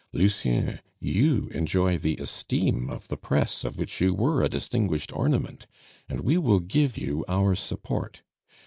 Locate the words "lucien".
0.13-0.79